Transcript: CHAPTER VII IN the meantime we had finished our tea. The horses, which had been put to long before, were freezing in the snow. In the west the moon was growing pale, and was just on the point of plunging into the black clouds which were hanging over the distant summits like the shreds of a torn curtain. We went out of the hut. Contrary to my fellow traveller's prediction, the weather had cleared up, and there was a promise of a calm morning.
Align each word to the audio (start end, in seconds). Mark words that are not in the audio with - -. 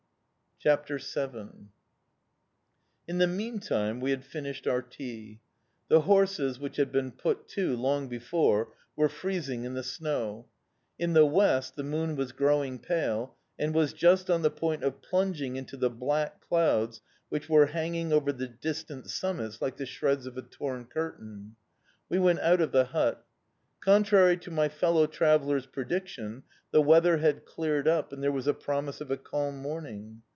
CHAPTER 0.63 0.99
VII 0.99 1.69
IN 3.07 3.17
the 3.17 3.25
meantime 3.25 3.99
we 3.99 4.11
had 4.11 4.23
finished 4.23 4.67
our 4.67 4.83
tea. 4.83 5.39
The 5.87 6.01
horses, 6.01 6.59
which 6.59 6.75
had 6.77 6.91
been 6.91 7.13
put 7.13 7.47
to 7.55 7.75
long 7.75 8.07
before, 8.07 8.71
were 8.95 9.09
freezing 9.09 9.63
in 9.63 9.73
the 9.73 9.81
snow. 9.81 10.45
In 10.99 11.13
the 11.13 11.25
west 11.25 11.75
the 11.75 11.81
moon 11.83 12.15
was 12.15 12.31
growing 12.31 12.77
pale, 12.77 13.35
and 13.57 13.73
was 13.73 13.91
just 13.91 14.29
on 14.29 14.43
the 14.43 14.51
point 14.51 14.83
of 14.83 15.01
plunging 15.01 15.55
into 15.55 15.75
the 15.77 15.89
black 15.89 16.39
clouds 16.47 17.01
which 17.29 17.49
were 17.49 17.65
hanging 17.65 18.13
over 18.13 18.31
the 18.31 18.47
distant 18.47 19.09
summits 19.09 19.63
like 19.63 19.77
the 19.77 19.87
shreds 19.87 20.27
of 20.27 20.37
a 20.37 20.43
torn 20.43 20.85
curtain. 20.85 21.55
We 22.07 22.19
went 22.19 22.37
out 22.37 22.61
of 22.61 22.71
the 22.71 22.85
hut. 22.85 23.25
Contrary 23.79 24.37
to 24.37 24.51
my 24.51 24.69
fellow 24.69 25.07
traveller's 25.07 25.65
prediction, 25.65 26.43
the 26.69 26.81
weather 26.83 27.17
had 27.17 27.45
cleared 27.47 27.87
up, 27.87 28.13
and 28.13 28.21
there 28.21 28.31
was 28.31 28.45
a 28.45 28.53
promise 28.53 29.01
of 29.01 29.09
a 29.09 29.17
calm 29.17 29.57
morning. 29.57 30.21